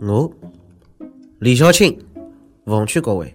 [0.00, 0.30] 我
[1.40, 1.96] 李小青
[2.64, 3.34] 奉劝各位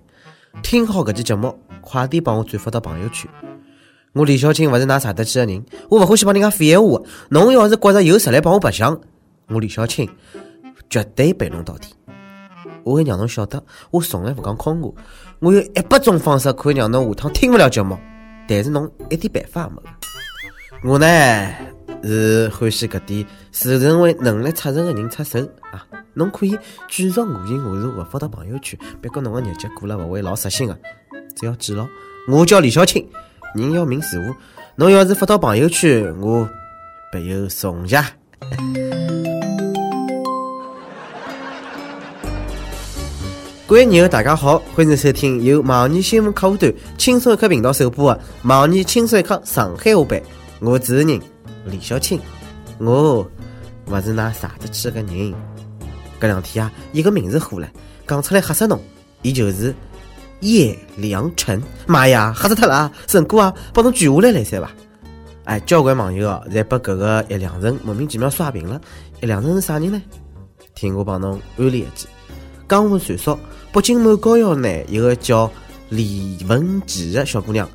[0.62, 3.30] 听好搿期节目，快点帮我转发到朋友圈。
[4.14, 7.02] 我李小青勿是拿啥得起的人，我勿欢喜帮人家废闲话。
[7.30, 8.98] 侬要是觉着有实力帮我白相，
[9.48, 10.10] 我李小青
[10.90, 11.90] 绝对陪侬到底。
[12.84, 13.62] 我会让侬晓得，
[13.92, 14.90] 我从来勿讲空话。
[15.40, 17.98] 我有一百种方式可以让侬下趟听勿了节目，
[18.48, 20.90] 但是侬一点办法也没。
[20.90, 21.08] 我呢
[22.04, 25.40] 是欢喜搿点自认为能力出众的人出手
[25.72, 25.86] 啊！
[26.16, 26.52] 侬可以
[26.88, 30.78] 继续我行我素，勿发到朋友圈，别个侬个日脚过了勿会老顺心个。
[31.36, 31.88] 只要记牢，
[32.28, 33.10] 我叫李小青，
[33.56, 34.36] 人要名是我。
[34.76, 36.48] 侬要是发到朋友圈，我
[37.12, 37.98] 必有重谢。
[43.66, 50.22] 各位朋友，大家好，欢迎收听由网易新闻客户端轻松一刻频道首播的网易轻松一刻上海话版。
[50.60, 51.20] 我主持人
[51.66, 52.20] 李小青，
[52.78, 53.28] 我
[53.88, 55.34] 勿是拿啥子去个人。
[56.24, 57.68] 搿两天啊，一个名字火了，
[58.08, 58.80] 讲出来吓死侬，
[59.24, 59.76] 伊就是
[60.40, 61.62] 叶良辰。
[61.86, 62.92] 妈呀，吓死脱了啊！
[63.08, 64.72] 陈哥啊，帮侬举下来来噻伐？
[65.44, 68.80] 哎，交关网友哦，侪把搿个叶良辰莫名其妙刷屏了。
[69.20, 70.02] 叶良辰是啥人呢？
[70.74, 72.08] 听我帮侬安利一记。
[72.70, 73.38] 江湖传说，
[73.74, 75.52] 北京某高校呢，一个叫
[75.90, 77.70] 李文琪的小姑娘，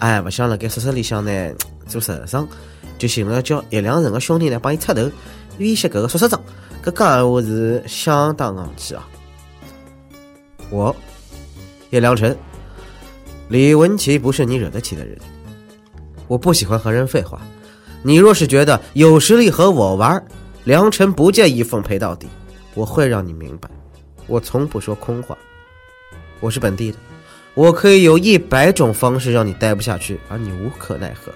[0.00, 1.50] 哎，勿想辣盖宿舍里向呢
[1.86, 2.46] 做实习生，
[2.98, 5.10] 就寻了叫叶良辰的兄弟呢帮伊出头，
[5.58, 6.38] 威胁搿个宿舍长。
[6.84, 9.08] 搿讲闲话是相当硬气啊！
[10.68, 10.94] 我
[11.88, 12.36] 叶良辰，
[13.48, 15.16] 李文琪不是你惹得起的人。
[16.28, 17.40] 我不喜欢和人废话，
[18.02, 20.22] 你若是觉得有实力和我玩，
[20.64, 22.28] 良辰不介意奉陪到底，
[22.74, 23.70] 我会让你明白。
[24.26, 25.38] 我从不说空话，
[26.40, 26.98] 我是本地的，
[27.54, 31.32] 我可以有一百种方式让你待不下去，而你无可奈何。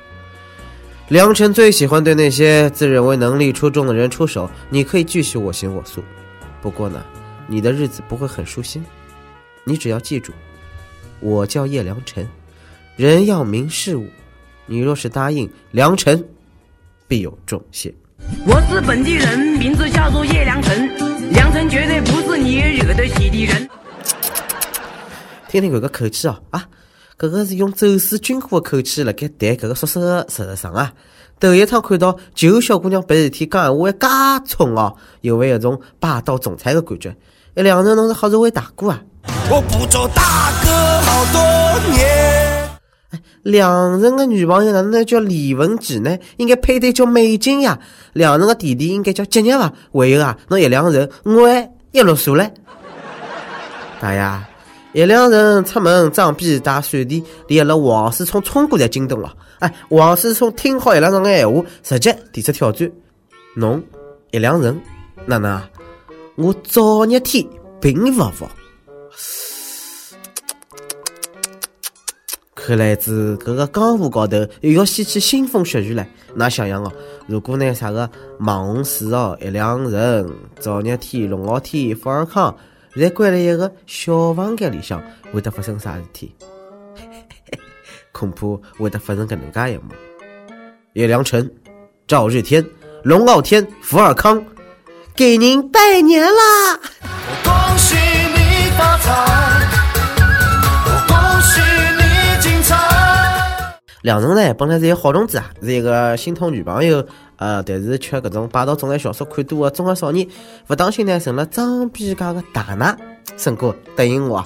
[1.08, 6.02] 良辰最喜欢对那些自认为能力出众的人出手，你可以继续我行我素，
[6.60, 7.02] 不过呢，
[7.46, 8.84] 你的日子不会很舒心。
[9.64, 10.32] 你只要记住，
[11.20, 12.28] 我叫叶良辰，
[12.96, 14.06] 人要明事物，
[14.66, 16.22] 你若是答应，良辰
[17.06, 17.94] 必有重谢。
[18.46, 20.90] 我是本地人，名字叫做叶良辰。
[21.32, 23.66] 良辰绝对不是你惹得起的人。
[25.48, 26.68] 听听搿个口气啊，啊，
[27.18, 30.92] 搿个是用走私军火的口气辣盖谈搿个宿舍的实习生啊。
[31.40, 37.08] 头一趟看到旧小姑娘办事体讲闲话还介冲哦，有没一种霸道总裁的感觉。
[37.54, 39.02] 哎，两人侬是好是位大哥啊？
[39.50, 40.70] 我不做大哥
[41.02, 42.70] 好多年。
[43.42, 46.16] 两人的女朋友哪能叫李文琪呢？
[46.36, 47.78] 应该配对叫美金呀。
[48.12, 49.72] 两人的弟弟应该叫吉业吧？
[49.92, 52.52] 还有啊，侬一两人，我还一路数嘞。
[54.00, 54.20] 大爷，
[54.98, 59.32] 叶良辰出门装逼带闪电，连阿拉王思聪聪哥侪惊动了。
[59.60, 62.90] 哎，王思聪听好叶良辰的闲话，直接提出挑战。
[63.54, 63.80] 侬
[64.32, 64.76] 叶良辰，
[65.24, 65.62] 哪能？
[66.34, 67.46] 我早日天
[67.80, 68.48] 并不服。
[72.56, 76.04] 看来子搿个江湖高头又要掀起腥风血雨了。
[76.36, 76.92] 㑚想想哦，
[77.28, 78.10] 如果拿啥个
[78.40, 82.52] 网红四少、叶良辰、赵日天、龙傲天、富尔康，
[82.98, 85.00] 侪关辣一个小房间里向，
[85.32, 86.34] 会得发生啥事体？
[88.10, 89.94] 恐怕会得发生搿能介一幕：
[90.94, 91.48] 叶良辰、
[92.08, 92.64] 赵日天、
[93.04, 94.44] 龙傲天、福尔康，
[95.14, 96.80] 给您拜年啦！
[97.44, 99.38] 恭喜你发财！
[104.02, 107.06] 梁辰呢，本来是一个好同志啊，是一个心痛女朋友，
[107.38, 110.26] 呃，但是却搿种霸道总裁小说看多的中二少年，
[110.66, 112.96] 不当心呢成了装逼界的大拿。
[113.36, 114.44] 沈哥答应我，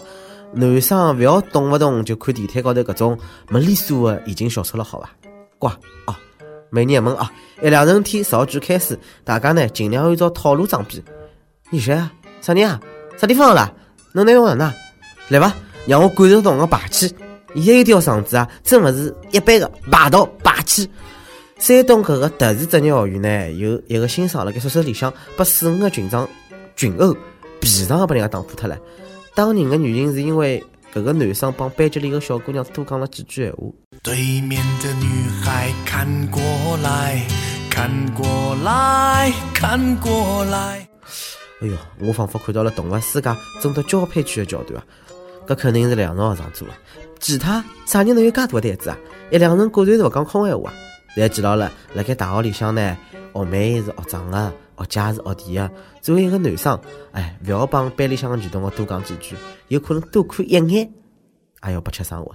[0.53, 5.11] 男生不要动不动就看地铁高头搿种没利索的言情小说了，好吧？
[5.59, 5.71] 乖
[6.05, 6.19] 啊，
[6.69, 7.33] 每年一问啊，
[7.63, 11.03] 一两人天少剧开始，大家呢尽量按照套路装逼。
[11.71, 12.13] 你谁啊？
[12.43, 12.79] 啥人啊？
[13.17, 13.73] 啥地方啦？
[14.13, 14.75] 侬哪用人呐？
[15.29, 17.15] 来吧，让我感受到我霸气。
[17.55, 20.91] 伊有一条肠子啊，真勿是一般的霸道霸气。
[21.63, 26.29] 山东搿个特殊职业学院呢，有一个新生辣盖宿舍里向被四五个群长
[26.75, 27.17] 群殴，
[27.61, 28.77] 皮上也被人家打破脱了。
[29.33, 30.61] 打人的原因是因为
[30.93, 33.63] 搿个男生帮班级里个小姑娘多讲了几句闲话。
[34.03, 35.07] 对面的女
[35.41, 36.43] 孩看过
[36.83, 37.25] 来
[37.71, 40.89] 看过来看过来。
[41.61, 43.31] 哎哟，我仿佛看到了动物世界
[43.61, 44.85] 争夺交配区的桥段啊！
[45.47, 46.75] 搿肯定是两个学生做的。
[47.21, 48.99] 其他啥人能有介大的胆子啊？
[49.31, 50.73] 一两人果然是勿讲空闲话。
[51.17, 52.97] 侪记牢了，辣盖大学里向呢，
[53.35, 55.71] 学妹是学长的，学姐是学弟的。
[56.01, 56.79] 作为一个男生，
[57.13, 59.37] 哎，勿要帮班里向的女同学多讲几句，
[59.69, 60.91] 有可能多看一眼，
[61.67, 62.35] 也要不吃生活。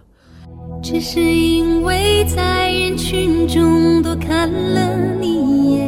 [0.84, 5.88] 只是因为在人群中多看了你一眼。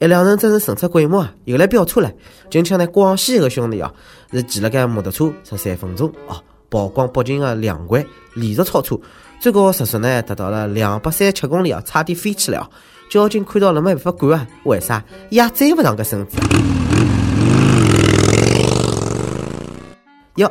[0.00, 1.34] 一两人真是神出鬼没啊！
[1.44, 2.12] 又来飙车了。
[2.50, 3.92] 近腔呢，广西一个兄弟啊，
[4.30, 6.36] 是骑了该摩托车十三分钟哦，
[6.74, 8.98] 曝光北京的两环，连续超车，
[9.38, 12.68] 最高时速呢达到了两百三十七公里啊，差点飞起来啊！
[13.08, 15.00] 交警看到了没办法管啊，为啥？
[15.30, 16.36] 也追勿上个身子。
[20.34, 20.50] 哟，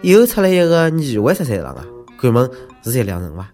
[0.00, 1.84] 又出来一个二环十三郎啊！
[2.18, 2.50] 敢问
[2.82, 3.46] 是一辆人伐？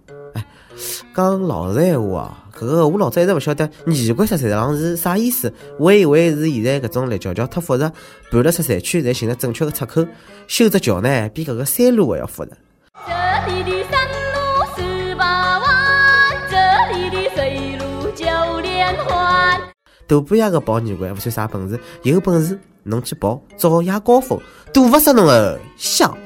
[0.74, 0.80] 哎，
[1.14, 7.92] 讲老实闲话啊，搿个我老早一直勿晓得二环十三郎是啥意思，我以为是现在搿种立交桥太复杂，
[8.30, 10.06] 盘了十三区才寻着正确的出口，
[10.48, 12.56] 修只桥呢比搿个山路还要复杂。
[13.06, 15.68] 这里的山路十八弯，
[16.50, 16.56] 这
[16.96, 18.24] 里的水路九
[18.60, 19.60] 连环。
[20.06, 24.38] 大半夜个跑二环勿算啥本事，有本事侬去跑早夜高峰，
[24.72, 26.18] 堵勿死侬个香呀！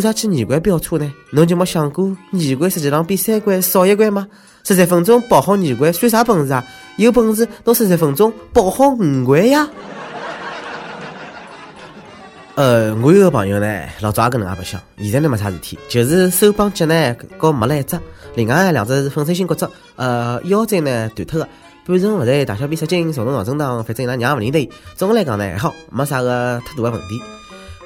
[0.00, 1.10] 做啥去二环飙车呢？
[1.30, 4.28] 侬就没想过二环实际上比三环少一环吗？
[4.62, 6.62] 十三分钟跑好二环算啥本事啊？
[6.96, 9.68] 有本事侬十三分钟跑好五环呀！
[12.56, 17.98] 呃，我有个朋友呢，老早也跟侬也白相，现在呢没啥事体，就是手帮脚呢搞没了一只，
[18.34, 21.48] 另外两只是粉碎性骨折，呃，腰椎呢断脱个，
[21.86, 24.70] 半身不在，大小便失禁，造成脑震荡，反正伊拉娘也勿认得伊。
[24.94, 27.22] 总的来讲呢还好，没啥个太大的问题。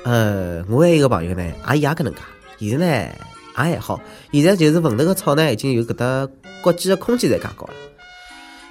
[0.03, 2.21] 呃，我还有一个朋友呢，阿姨也搿能介，
[2.59, 3.13] 现在呢也
[3.53, 4.01] 还好，
[4.33, 6.29] 现在就是坟头个草呢已经有搿搭
[6.63, 7.75] 国际的空间在介高了。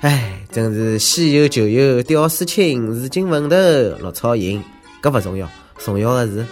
[0.02, 3.56] 唉，真是西有旧友吊丝亲，如今坟头
[4.00, 4.64] 落草营，
[5.04, 5.48] 搿勿重要，
[5.78, 6.46] 重要的是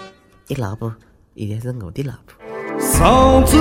[0.47, 0.93] 伊老婆
[1.35, 2.35] 现在是我的老婆。
[2.79, 3.57] 嫂子，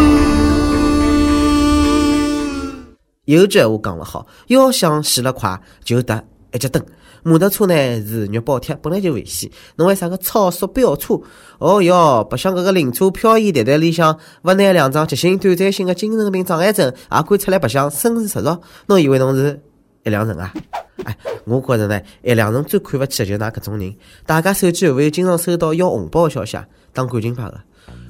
[3.24, 6.22] 有句闲话讲了好，要想死了快，就得
[6.52, 6.84] 一脚蹬。
[7.26, 7.74] 摩托车呢
[8.06, 11.20] 是肉包铁，本来就危险，侬为啥个超速飙车？
[11.58, 18.56] 哦哟，白相搿个灵车漂移团团里向，勿拿两张急性短暂性的精神病障碍症，也敢出来白相生死实录？
[18.86, 19.60] 侬以为侬是
[20.04, 20.54] 一辆人啊？
[21.02, 23.92] 哎，我觉着呢，一辆人最看勿起的就是㑚搿种人。
[24.24, 26.64] 大家手机会勿会经常收到要红包的消息啊？
[26.92, 27.60] 打感情牌的，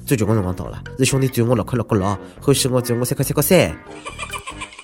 [0.05, 3.75] 最结棍辰光到了，是兄弟转我六块六角六，欢喜我转我三块三角三。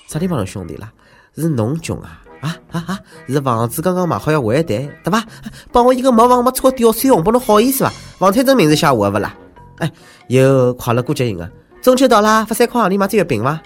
[0.08, 0.92] 啥地方的兄弟啦？
[1.36, 2.23] 是侬穷啊？
[2.44, 3.00] 啊啊啊！
[3.26, 5.24] 是房子刚刚买好要还贷，对伐？
[5.72, 7.92] 帮我一个没房没车的吊水红包，侬好意思伐？
[8.18, 9.34] 房产证名字写我的勿啦？
[9.78, 9.90] 哎，
[10.28, 11.50] 有快乐过节型个，
[11.82, 13.60] 中秋到啦，发三块行钿买只月饼伐？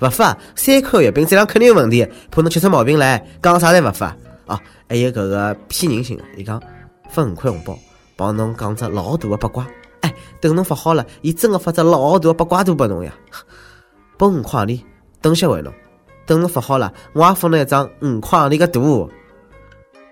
[0.00, 4.16] 勿发，三块月饼质量肯定有问题，怕侬吃出毛病来，讲啥侪勿发。
[4.46, 4.58] 哦，
[4.88, 6.60] 还有搿个骗人性的，伊讲
[7.10, 7.78] 发五块红包，
[8.16, 9.66] 帮侬讲只老大的八卦。
[10.00, 13.12] 哎，等侬发好了，伊真个发只老大的八卦图拨侬呀，
[14.16, 14.82] 拨五块行钿，
[15.20, 15.72] 等歇还侬。
[16.26, 19.10] 等侬发好了，我也发侬一张五块行钿个图。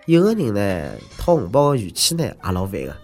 [0.06, 2.96] 有个人呢，讨红包个语气呢也老烦个。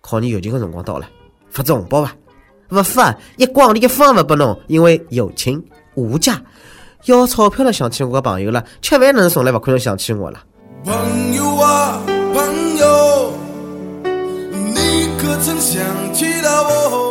[0.00, 1.08] 考验友情个辰光到了，
[1.50, 2.14] 发只红包伐？
[2.70, 5.62] 勿发，一光钿一分也勿拨侬，因为友情
[5.94, 6.40] 无价。
[7.06, 10.42] 要钞票了想起我个朋友了，吃饭能从来，勿可能想起我了。
[10.84, 13.32] 朋友啊，朋友，
[14.04, 17.03] 你可曾想起了我？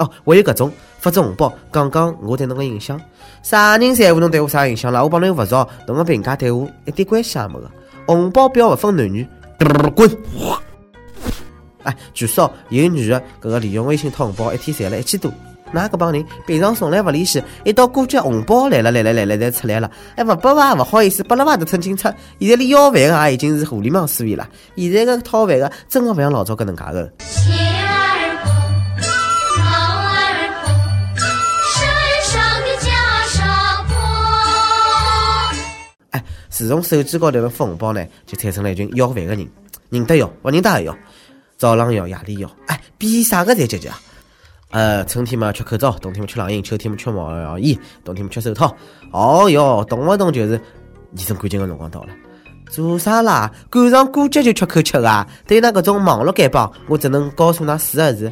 [0.00, 2.98] 哦，还有搿种发只红包，讲讲我对侬个印象。
[3.42, 5.02] 啥人在乎侬对我啥印象啦？
[5.02, 7.70] 我帮侬又勿熟，侬个评价对我一点关系也没个。
[8.06, 9.26] 红包表勿分男女，
[9.94, 10.10] 滚！
[11.82, 15.30] 哎，据说有女的搿个利用微信掏红包，一天赚了一千多。
[15.72, 20.74] 哪搿帮人平常从来勿联系，一到过节红包来了来了来了才出来了，还勿拨伐？
[20.74, 21.56] 勿好意思，拨了伐？
[21.56, 22.08] 都吞清楚。
[22.40, 24.48] 现在连要饭个也已经是互联网思维了。
[24.76, 27.10] 现在个讨饭个真个勿像老早搿能介个。
[36.60, 39.48] 自从手机高头发红包呢，就产生了一群要饭个人，
[39.88, 40.94] 认得要，勿认得也要，
[41.56, 43.98] 早浪要，夜里要，哎，比啥个侪积极啊！
[44.68, 48.76] 呃，春天嘛吃口罩，冬天嘛吃冷饮，秋天嘛吃毛衣，冬天嘛吃手套。
[49.10, 50.60] 哦哟，动勿动就是
[51.16, 52.08] 验证感情个辰光到了。
[52.70, 53.50] 做啥啦？
[53.70, 55.26] 赶上过节就吃口吃啊！
[55.46, 58.30] 对㑚搿种网络丐帮，我只能告诉㑚四个字：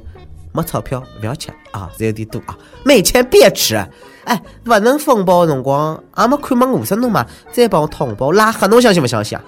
[0.52, 2.58] 没钞票勿要吃啊，是有点多啊。
[2.85, 3.82] 没钱别吃。
[4.28, 9.44] 哎，勿能发红包个辰光，也没看没饿死侬嘛，再帮我掏红包拉黑侬相信勿相信啊？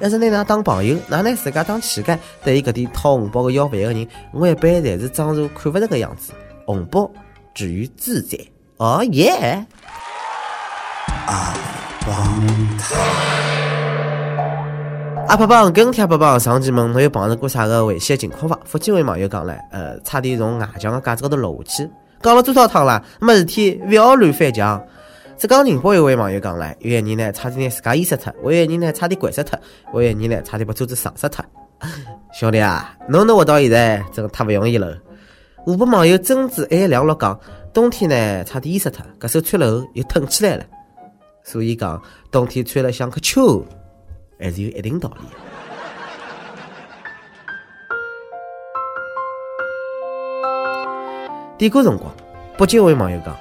[0.00, 2.18] 要是拿㑚当朋友，哪拿自家当乞丐？
[2.42, 6.32] 对于搿点掏红包个要饭个人，我一般侪是装作看勿着个样子。
[6.64, 7.10] 红包
[7.52, 8.38] 至于自在，
[8.78, 9.66] 哦耶！
[15.28, 18.58] 阿胖胖跟帖阿胖胖上期问侬有碰着过啥个危险的情况伐？
[18.64, 21.90] 福建位网友讲了，呃，差点从外墙个架子高头落下去，
[22.22, 23.02] 讲了多少趟了？
[23.20, 24.82] 没事体，勿要乱翻墙。
[25.38, 29.58] 浙江宁波一位网友讲了，有一年呢，差点拿自家淹死脱；有一年呢，差点掼死脱；
[29.94, 31.42] 有一年呢，差点把车子撞死脱。
[32.32, 34.94] 兄弟啊，侬能活到现在，真太勿容易了。
[35.64, 37.40] 湖北网友珍珠爱两落讲，
[37.72, 40.64] 冬天呢，差点淹死脱，搿手穿了后又腾起来了。
[41.42, 42.00] 所以讲
[42.30, 43.64] 冬天穿了像颗秋，
[44.38, 45.24] 还是有一定道理
[51.60, 51.68] 的。
[51.68, 52.10] 点歌辰光，
[52.56, 53.36] 北京位网友讲：“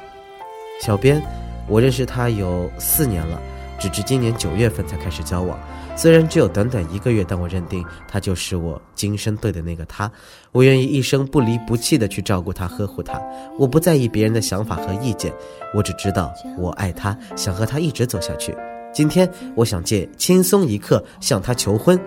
[0.83, 1.21] 小编，
[1.69, 3.39] 我认识他有四年了，
[3.79, 5.57] 直至今年九月份才开始交往。
[5.95, 10.11] 虽然只有短短一个月，但我认定他就是我今生对的那个他。
[10.51, 13.21] 我愿意一生不离不弃的去照顾他、呵护他。
[13.57, 15.33] 我不在意别人的想法和意见，
[15.73, 18.53] 我只知道我爱他，想和他一直走下去。
[18.93, 21.97] 今天我想借轻松一刻向他求婚，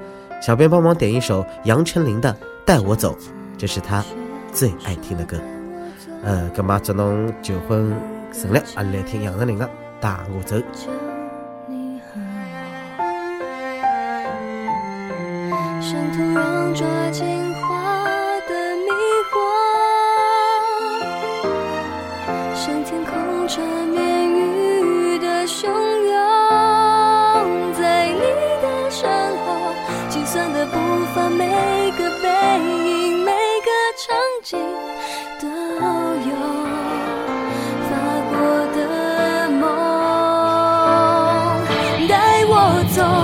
[0.42, 2.32] 小编帮忙点一首杨丞琳的
[2.66, 3.14] 《带我走》，
[3.56, 4.04] 这是他
[4.52, 5.38] 最爱听的歌。
[6.24, 7.92] 呃，葛末祝侬求婚
[8.32, 9.66] 顺利，阿来听杨丞琳的
[10.00, 10.54] 《带我走》。
[11.66, 12.20] 你和
[15.50, 17.51] 我，像土壤抓紧
[42.92, 43.21] 走。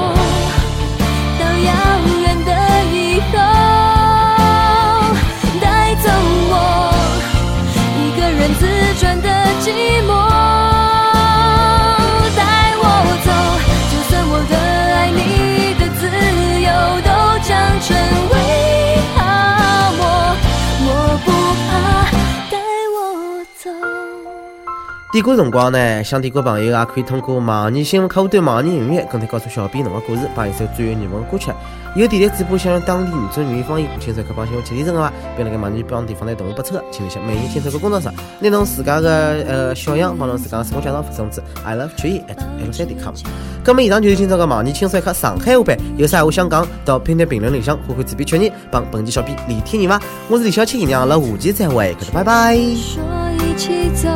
[25.10, 31.50] 点歌辰光呢，想点歌朋友也可以通过网易新闻客户端、网易云音乐跟他告诉小编侬个故事，帮一首最有热门的歌曲。
[31.96, 43.14] 有电台主播想用当地原汁原味方言轻松一刻帮新闻提提升的话，并辣盖网易帮地方台同步播出的，请联系每日轻松一刻工作室，拿侬自家的呃小样帮侬自家的生活介绍发送至 i love 曲艺 at l 三点 com。
[43.64, 49.98] 咁么以上就是今朝个网易轻松一刻上海话版，有啥话想讲，到评论评论里向看看主编确认，帮本期小编李天意伐？
[50.28, 52.56] 我是李小青，让阿拉下期再会，搿搭拜拜。
[52.76, 53.02] 说
[53.38, 54.08] 一起走。